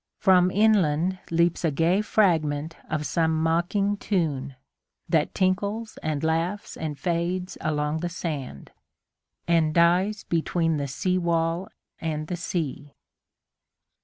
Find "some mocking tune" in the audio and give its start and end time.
3.05-4.55